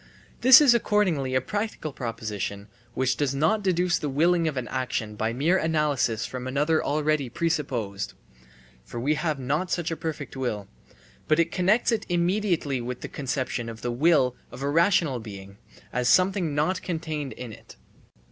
[0.39, 5.15] This is accordingly a practical proposition which does not deduce the willing of an action
[5.15, 8.13] by mere analysis from another already presupposed
[8.83, 10.67] (for we have not such a perfect will),
[11.27, 15.57] but connects it immediately with the conception of the will of a rational being,
[15.93, 17.75] as something not contained in it.